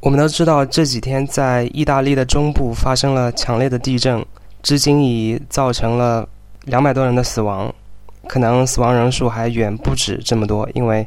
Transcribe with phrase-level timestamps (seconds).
[0.00, 4.24] 我们都知道这几天在意大利的中部发生了强烈的地震，
[4.62, 6.26] 至今已造成了
[6.64, 7.72] 两百多人的死亡，
[8.26, 11.06] 可能死亡人数还远不止这么多，因为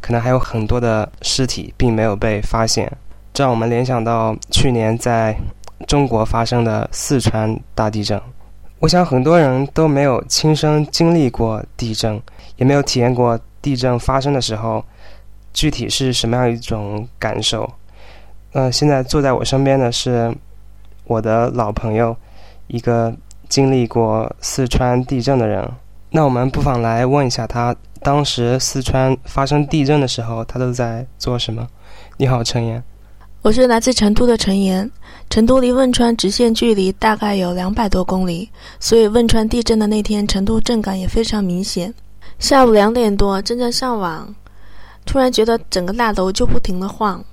[0.00, 2.90] 可能还有很多的尸体并没有被发现。
[3.34, 5.36] 这让我们联想到去年在
[5.86, 8.18] 中国发生的四川大地震。
[8.78, 12.18] 我想很多人都没有亲身经历过地震，
[12.56, 14.82] 也没有体验过地震发生的时候
[15.52, 17.70] 具体是什么样一种感受。
[18.52, 20.34] 呃，现在坐在我身边的是
[21.04, 22.16] 我的老朋友，
[22.66, 23.14] 一个
[23.48, 25.68] 经历过四川地震的人。
[26.10, 31.66] 那我们不妨来问一下他，当时四川发生地震的时候，他都在做什么？
[32.16, 32.82] 你好，陈岩。
[33.42, 34.90] 我是来自成都的陈岩。
[35.30, 41.94] 成都离汶川直线距离大概有两百多公里，所以汶川地震的那天，成都震感也非常明显。
[42.40, 44.34] 下午两点多，正在上网，
[45.06, 47.24] 突然觉得整个大楼就不停的晃。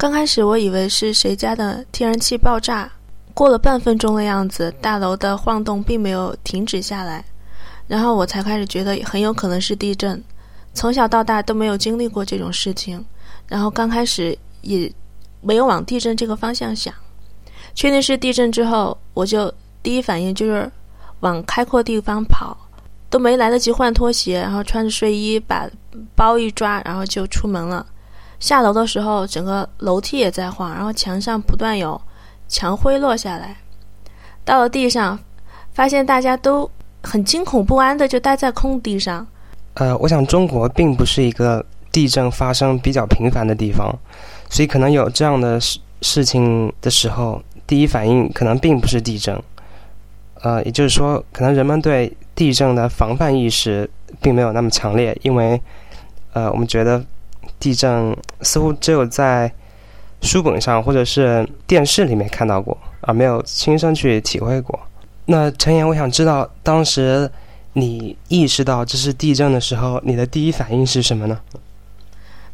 [0.00, 2.90] 刚开始我以为是谁家的天然气爆炸，
[3.34, 7.22] 过了半分钟的样子，大楼的晃动并没有停止下来，
[7.86, 10.24] 然后我才开始觉得很有可能是地震。
[10.72, 13.04] 从小到大都没有经历过这种事情，
[13.46, 14.90] 然后刚开始也
[15.42, 16.94] 没有往地震这个方向想。
[17.74, 20.72] 确定是地震之后，我就第一反应就是
[21.20, 22.56] 往开阔地方跑，
[23.10, 25.68] 都没来得及换拖鞋，然后穿着睡衣把
[26.14, 27.84] 包一抓，然后就出门了。
[28.40, 32.00] 下楼的时候，整个楼梯也在晃，然后墙上不断有
[32.48, 33.54] 墙灰落下来。
[34.46, 35.18] 到了地上，
[35.74, 36.68] 发现大家都
[37.02, 39.24] 很惊恐不安的就待在空地上。
[39.74, 43.94] 呃，我想中国并不是一个地震发生比较频繁的地方，
[44.48, 49.40] 所以可能有这样的事事情的时候，第一反应可能并不是地震。
[50.42, 53.88] 呃，也就是说，可能人们对地震的防范意识
[54.22, 55.60] 并没有那么强烈，因为
[56.32, 57.04] 呃，我们觉得。
[57.60, 59.52] 地震似乎只有在
[60.22, 64.78] 书本上或者是电视里面看到过，而没有亲身去体会过。
[65.26, 67.30] 那陈岩，我想知道，当时
[67.74, 71.38] 你意识到这是地震的时候，你的第一反应是什么呢？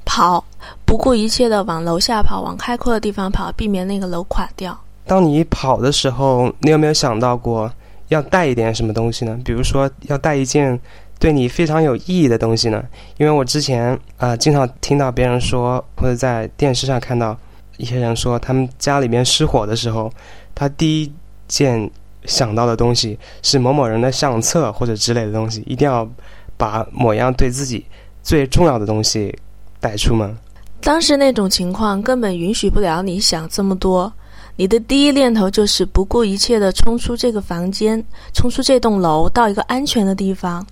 [0.04, 0.44] 跑，
[0.84, 4.78] 不顾一切的往楼下跑，往开阔的地方跑，避免那个楼垮掉。
[5.06, 7.72] 当你跑的时候，你有没有想到过
[8.08, 9.38] 要带一点什么东西呢？
[9.44, 10.78] 比如说，要带一件。
[11.26, 12.81] 对你非常有意义的东西呢？
[13.16, 17.37] 因为我之前啊，经常听到别人说，或者在电视上看到
[17.78, 20.09] 一些人说，他们家里面失火的时候，
[20.54, 21.12] 他第一
[21.48, 21.91] 件
[22.26, 26.09] 想到的东西是某某人的相册或者之类的东西，一定要
[26.56, 27.84] 把某样对自己
[28.22, 29.37] 最重要的东西
[29.81, 30.32] 带出门。
[30.81, 34.12] 当时那种情况根本允许不了你想这么多，
[34.54, 38.00] 你的第一念头就是不顾一切的冲出这个房间，
[38.32, 40.64] 冲出这栋楼，到一个安全的地方。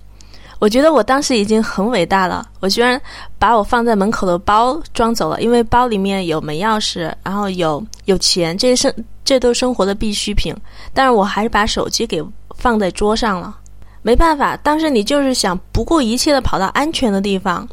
[0.59, 2.99] 我觉得我当时已经很伟大了，我居然
[3.37, 8.93] 把我放在门口的包装走了，因为包里面有门钥匙，然后有有钱，这是
[9.23, 10.55] 这都是生活的必需品。
[10.93, 12.23] 但是我还是把手机给
[12.55, 13.57] 放在桌上了，
[14.01, 17.67] 没办法，当时你就是想不顾一切的跑到安全的地方，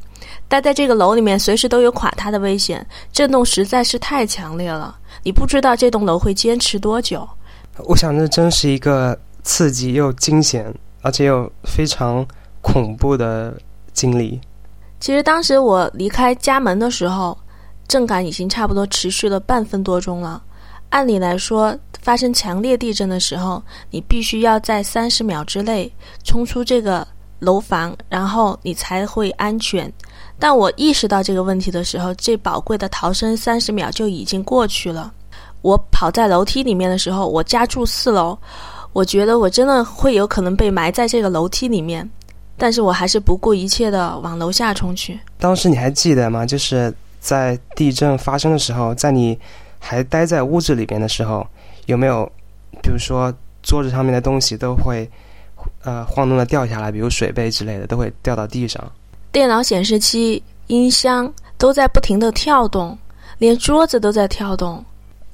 [0.48, 7.26] 待在这个楼里面，随时都有垮塌的危险，震动实在是太强烈了，你不知道这栋楼会坚持多久。
[7.84, 12.26] 我想这真是一个刺激又惊险，而且又非常。
[12.62, 13.54] 恐怖的
[13.92, 14.40] 经历。
[14.98, 17.36] 其实当时我离开家门的时候，
[17.86, 20.42] 震感已经差不多持续了半分多钟了。
[20.90, 25.92] 按理来说，发生强烈地震的时候，你必须要在三十秒之内
[26.22, 27.06] 冲出这个
[27.40, 29.92] 楼房，然后你才会安全。
[30.38, 35.12] 但我意识到这个问题的时候，这宝贵的逃生三十秒就已经过去了。
[35.62, 38.36] 我跑在楼梯里面的时候，我家住四楼，
[38.92, 42.08] 我觉得我真的会有可能被埋在这个楼梯里面。
[42.56, 45.18] 但是我还是不顾一切的往楼下冲去。
[45.38, 46.46] 当时你还记得吗？
[46.46, 49.38] 就是在地震发生的时候，在你
[49.78, 51.46] 还待在屋子里边的时候，
[51.86, 52.30] 有没有，
[52.82, 53.32] 比如说
[53.62, 55.08] 桌子上面的东西都会，
[55.82, 58.82] 呃，晃动的掉下来，比如水杯之类的都会掉到地上。
[59.32, 62.96] 电脑显示器、音箱都在不停的跳动，
[63.38, 64.84] 连桌子都在跳动。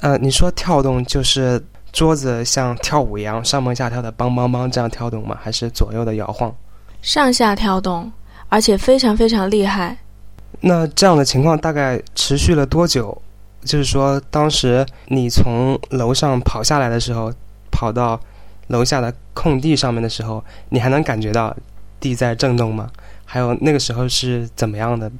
[0.01, 1.63] 呃，你说跳动就是
[1.93, 5.37] 桌子像跳舞一样上蹦下跳的，梆梆梆这样跳动吗？
[5.43, 6.55] 还是左右的摇晃？
[7.03, 8.11] 上下跳动，
[8.49, 9.99] 而且非常非常厉害。
[10.61, 13.17] 那这样的情况大概持续了多久？
[13.65, 17.33] 就是说，当时你从楼上跑下来的时候，
[17.71, 18.19] 跑到
[18.69, 21.55] 楼下的空地上面的时候，你还能感觉到
[22.01, 22.89] 地在震动吗？
[23.25, 25.11] 还有那个时候是怎么样的？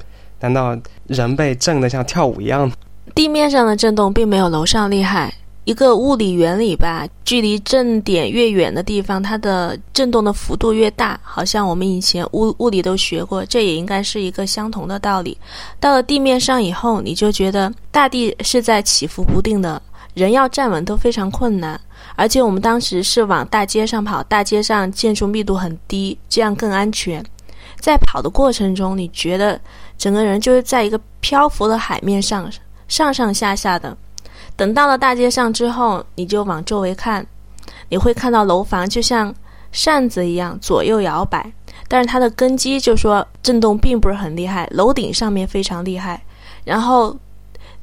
[0.41, 0.77] 难道
[1.09, 2.71] 人被震得像跳舞一样？
[3.15, 5.35] 地面上的震动并没有楼上厉害。
[5.69, 11.21] 一个物理原理吧，距离震点越远的地方，它的震动的幅度越大。
[11.23, 15.37] 好像我们以前物物理都学过，这也应该是一个相同的道理。
[15.79, 19.83] 到了地面上以后，你就觉得大地是在起伏不定的，
[20.15, 21.79] 人要站稳都非常困难。
[22.17, 27.23] 而且我们当时是往大街上跑，大街上建筑密度很低，这样更安全。
[27.79, 29.61] 在跑的过程中，你觉得
[29.99, 32.51] 整个人就是在一个漂浮的海面上，
[32.89, 33.95] 上上下下的。
[34.59, 37.25] 等到了大街上之后，你就往周围看，
[37.91, 39.33] 你会看到楼房就像
[39.71, 41.53] 扇子一样左右摇摆，
[41.87, 46.21] 但是它的根基就说震动并不是很厉害，楼顶上面非常厉害，
[46.65, 47.17] 然后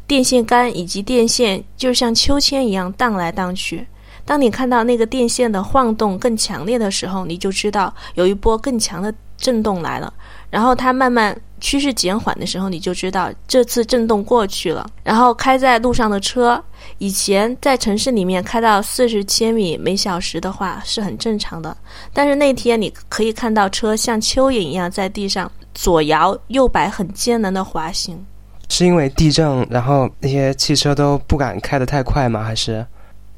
[0.06, 3.88] 电线杆以及电线就像秋千一样荡来荡去。
[4.26, 10.14] 当你看到那个电线的晃动更强烈的时候，你就知道有一波更强的震动来了，
[10.56, 11.38] 然后它慢慢。
[11.62, 14.86] 趋势减缓的时候，你就知道这次震动过去了。
[15.04, 16.62] 然后开在路上的车，
[17.00, 21.76] 以前在城市里面开到四十千米每小时的话是很正常的。
[22.14, 28.24] 但是那天你可以看到车像蚯蚓一样在地上左摇右摆，很艰难的滑行。
[28.70, 32.44] 是因为地震，然后那些汽车都不敢开得太快吗？
[32.44, 32.86] 还是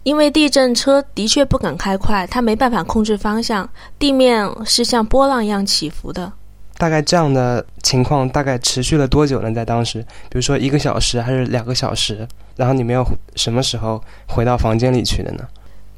[0.03, 6.33] 因为地震，车的确不敢开快，它没办法控制方向，地面是像波浪一样起伏的。
[6.77, 9.51] 大概这样的情况大概持续了多久呢？
[9.51, 12.27] 在当时，比如说一个小时还是两个小时？
[12.55, 15.43] 然后你们又什么时候回到房间里去的呢？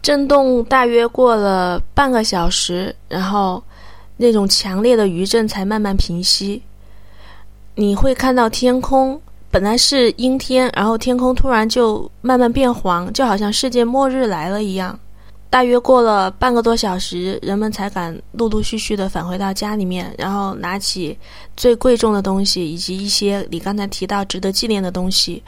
[0.02, 3.62] 震动大约过了半个小时，然后
[4.16, 6.62] 那种强烈的余震才慢慢平息。
[7.76, 9.20] 你会看到天空
[9.52, 14.98] 本来是阴天，然后天空突然就慢慢变黄，就好像世界末日来了一样。
[15.50, 21.18] 大约过了半个多小时，人们才敢陆陆续续的返回到家里面，然后拿起
[21.58, 25.42] 最贵重的东西以及一些你刚才提到值得纪念的东西，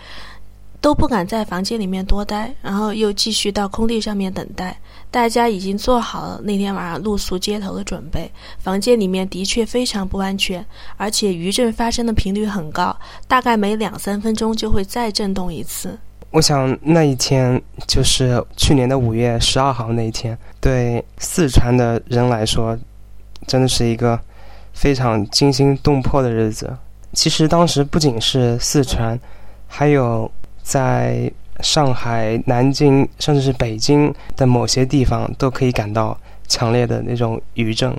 [0.82, 4.76] 都不敢在房间里面多待，然后又继续到空地上面等待。
[5.12, 8.32] 大家已经做好了那天晚上露宿街头的准备。
[8.58, 10.66] 房间里面的确非常不安全，
[10.98, 15.96] 而且余震发生的频率很高，大概每两三分钟就会再震动一次。
[16.32, 22.78] 我想那一天就是去年的五月十二号那一天，对四川的人来说，
[23.48, 24.18] 真的是一个
[24.74, 26.74] 非常惊心动魄的日子。
[27.12, 29.20] 其实当时不仅是四川，
[29.68, 30.32] 还有
[30.64, 31.30] 在
[31.60, 36.18] 上海、南京，甚至是北京的某些地方，都可以感到
[36.48, 37.94] 强烈的那种余震。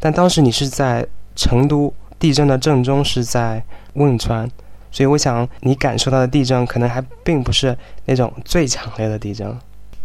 [0.00, 1.06] 但当时你是在
[1.36, 3.62] 成都，地震的震中是在
[3.94, 4.50] 汶川。
[4.90, 9.56] 所以，我想你感受到的地震可能还并不是那种最强烈的地震。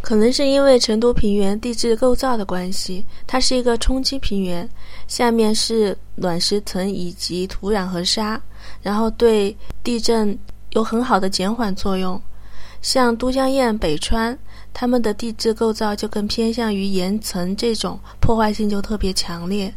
[0.02, 4.70] 可能是因为成都平原地质构造的关系，它是一个冲积平原，
[5.08, 8.40] 下面是卵石层以及土壤和沙，
[8.84, 10.38] 然后对地震
[10.74, 12.22] 有很好的减缓作用。
[12.84, 14.38] 像都江堰、北川，
[14.72, 19.74] 它们的地质构造就更偏向于岩层，这种破坏性就特别强烈。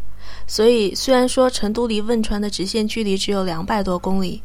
[0.47, 4.43] 所以，虽然说成都离汶川的直线距离只有两百多公里。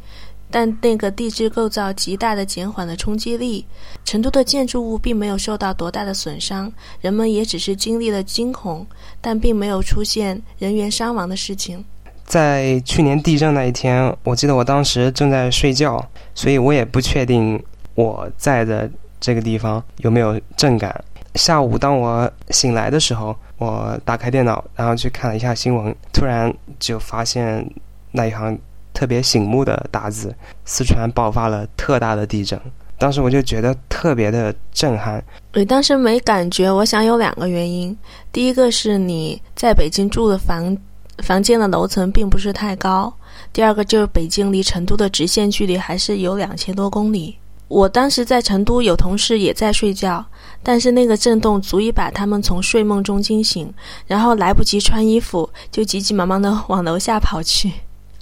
[0.53, 3.65] 但那个地质构造极大的减缓了冲击力，
[4.05, 6.71] 成都的建筑物并没有受到多大的损伤，
[7.01, 8.85] 人们也只是经历了惊恐，
[9.19, 11.83] 但并没有出现人员伤亡的事情。
[12.23, 17.59] 在去年地震那一天，我记得我当时正在睡觉，所以我也不确定
[17.95, 18.87] 我在的
[19.19, 21.03] 这个地方有没有震感。
[21.33, 27.67] 下午当我醒来的时候，我打开电脑，然后去看了一下新闻，突然就发现
[28.11, 28.55] 那一行。
[29.03, 30.33] 特别醒目的大字：
[30.63, 32.57] 四川爆发了特大的地震。
[32.97, 35.21] 当时我就觉得特别的震撼。
[35.55, 36.71] 你当时没感觉？
[36.71, 37.93] 我想有两个原因。
[38.31, 40.77] 第一个是你在北京住的房
[41.17, 43.11] 房间的楼层并不是太高；
[43.51, 47.37] 第二个就是北京离成都的直线距离还是有两千多公里。
[47.67, 50.25] 我当时在成都有同事也在睡觉，
[50.63, 53.69] 但是那个震动足以把他们从睡梦中惊醒，
[54.07, 57.69] 然后来不及穿衣服，就急急忙忙的往楼下跑去。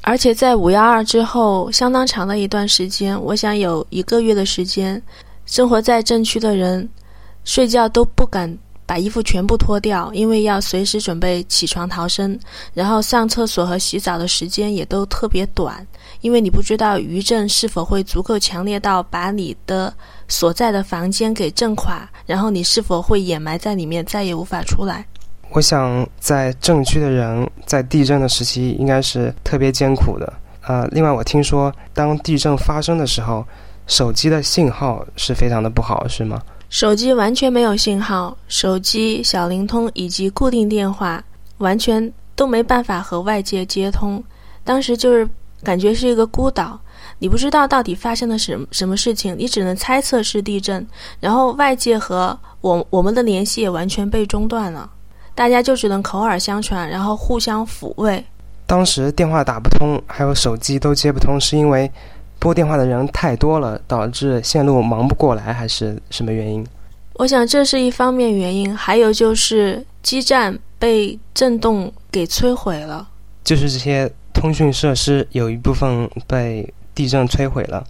[0.03, 5.01] 而且在五幺二之后，相当长的一段时间，我想有一个月的时间，
[5.45, 6.89] 生活在震区的人，
[7.43, 12.37] 睡觉都不敢把衣服全部脱掉，因为要随时准备起床逃生。
[12.73, 15.85] 然后上厕所和洗澡的时间也都特别短，
[16.21, 19.93] 因为你不知道余震是否会足够强烈到把你的
[20.27, 25.05] 所在的房间给震垮，然后你是否会掩埋在里面，再也无法出来。
[25.53, 30.31] 我想，在震区的人在地震的时期应该是特别艰苦的。
[30.65, 33.45] 呃，另外我听说，当地震发生的时候，
[33.85, 36.41] 手机的信号是非常的不好，是吗？
[36.69, 41.21] 手机完全没有信号，手机、小灵通以及固定电话
[41.57, 44.23] 完全都没办法和外界接通。
[44.63, 45.27] 当时就是
[45.63, 46.79] 感觉是一个孤岛，
[47.19, 50.87] 你不知道到底发生了什什么事情，你只能猜测是地震，
[51.19, 54.89] 然后外界和我我们的联系也完全被中断了，
[55.33, 58.23] 大家就只能口耳相传，然后互相抚慰。
[58.65, 61.91] 当时电话打不通，还有手机都接不通，是因为
[62.39, 66.65] 拨电话的人太多了，导致线路忙不过来，还是什么原因？
[67.15, 73.07] 我想这是一方面原因，还有就是基站被震动给摧毁了，
[73.43, 77.83] 就是这些通讯设施有一部分被地震摧毁了。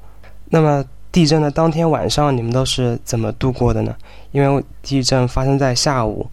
[0.49, 3.95] 那么地震的当天晚上，你们都是怎么度过的呢？
[4.31, 6.27] 因为地震发生在下午，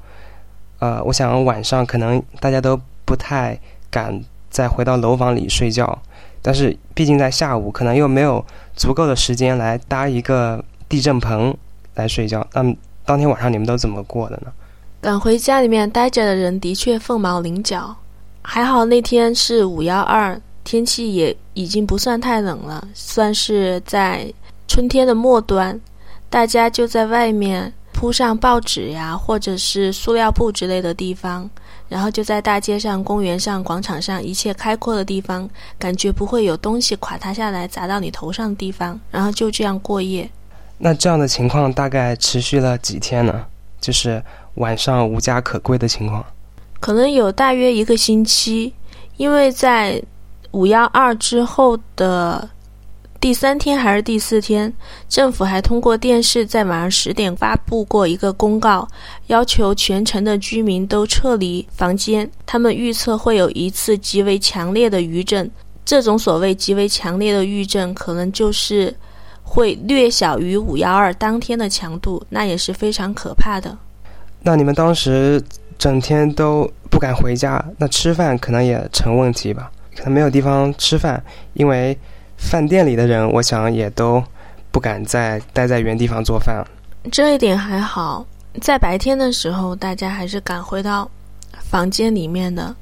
[0.78, 3.58] 呃，我想晚上可能大家都不太
[3.90, 4.22] 敢。
[4.50, 5.96] 再回到楼房里睡觉，
[6.40, 8.42] 但是毕竟在下午，可能又没有
[8.74, 11.54] 足够的时间来搭一个地震棚
[11.96, 12.44] 来睡觉。
[12.54, 14.50] 那么当天晚上你们都怎么过的呢？
[15.02, 17.94] 赶回家里面待着的人的确凤毛麟角，
[18.40, 24.32] 还好那天是五幺二，天气也已经不算太冷了，算是在
[24.66, 25.78] 春天的末端，
[26.30, 31.50] 大家就在外面铺上报纸呀，或者是塑料布之类的地方。
[31.88, 35.50] 然后就在大街上、公园上、广场上一切开阔的地方，
[35.80, 40.30] 感觉不会有东西垮塌下来砸到你头上的地方，然后就这样过夜。
[40.76, 43.44] 那这样的情况大概持续了几天呢？
[43.80, 44.22] 就是
[44.54, 46.24] 晚上无家可归的情况。
[46.78, 48.72] 可能有大约一个星期，
[49.16, 50.00] 因为在
[50.52, 52.48] 五幺二之后的。
[53.20, 54.72] 第三天还是第四天，
[55.08, 58.86] 政府还通过电视在晚上十点发布过一个公告，
[59.26, 62.30] 要求全城的居民都撤离房间。
[62.46, 65.50] 他们预测会有一次极为强烈的余震，
[65.84, 68.94] 这种所谓极为强烈的余震，可能就是
[69.42, 73.76] 会略小于五幺二当天的强度，那也是非常可怕的。
[74.42, 75.42] 那你们当时
[75.76, 79.72] 整天都不敢回家，那吃饭可能也成问题吧？
[79.96, 81.20] 可能没有地方吃饭，
[81.54, 81.98] 因为。
[82.38, 84.22] 饭店里的人，我想也都
[84.70, 86.64] 不敢再待在原地方做饭。
[87.12, 88.24] 这一点还好，
[88.62, 91.10] 在白天的时候，大家还是敢回到
[91.58, 92.74] 房间里面的。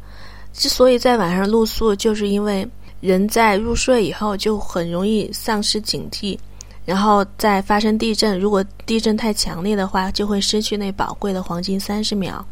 [0.52, 2.66] 之所以在晚上露宿，就是因为
[3.00, 6.38] 人在入睡以后就很容易丧失警惕，
[6.84, 12.44] 然后再发生地震，如果地震太强烈的话，就会失去那宝贵的黄金三十秒。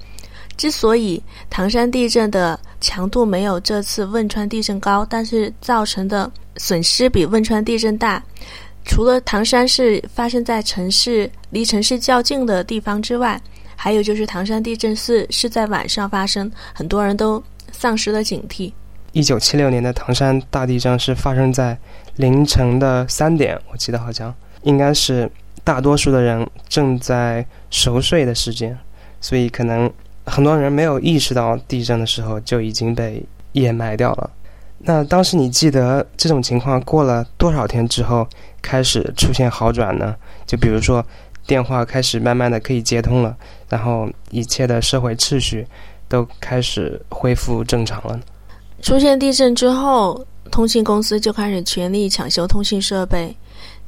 [0.56, 1.20] 之所以
[1.50, 8.22] 唐山地震的强度没有这次汶川地震高，但是造成的损失比汶川地震大。
[8.84, 13.40] 除了唐山是发生在城市离城市较近的地方之外，
[13.74, 17.42] 还有就是唐山地震是是在晚上发生，很多人都
[17.72, 18.72] 丧失了警惕。
[19.12, 21.76] 一九七六年的唐山大地震是发生在
[22.16, 24.32] 凌晨的三点，我记得好像
[24.62, 25.30] 应该是
[25.64, 28.78] 大多数的人正在熟睡的时间，
[29.20, 29.90] 所以可能。
[30.26, 34.30] 很多人没有意识到地震的时候就已经被掩埋掉了。
[34.78, 38.26] 那当时你记得这种情况过了多少天之后
[38.60, 40.14] 开始出现好转呢？
[40.46, 41.04] 就比如说
[41.46, 43.36] 电话开始慢慢的可以接通了，
[43.68, 45.66] 然后一切的社会秩序
[46.08, 48.18] 都开始恢复正常了。
[48.82, 53.34] 出现地震之后，通信公司就开始全力抢修通信设备，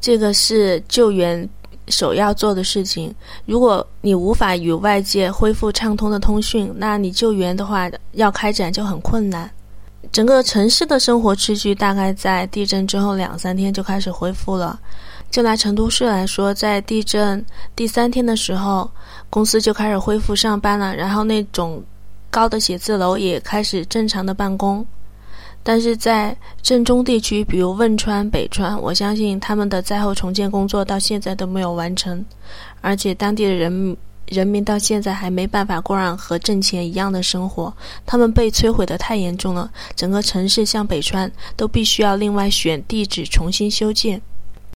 [0.01, 1.49] 这个是救援。
[1.89, 3.15] 首要做的事情，
[3.45, 9.51] 如果你无法与外界恢复畅通的通讯，那你救援的话要开展就很困难。
[10.13, 14.79] 整个城市的生活秩序大概在地震之后两三天就开始恢复了。
[15.29, 18.89] 就拿成都市来说，在地震第三天的时候，
[19.29, 21.83] 公司就开始恢复上班了，然后那种
[22.31, 24.87] 高的写字楼也开始正常的办公。
[25.69, 32.25] 但是在震中地区，比如汶川、北川，我相信他们的灾后重建工作到现在都没有完成，
[32.81, 33.97] 而且当地的人
[34.27, 37.75] 人民到现在还没办法过上和挣钱一样的生活，
[38.07, 44.23] 他们被摧毁的太严重了，整个城市像北川都必须要另外选地址重新修建。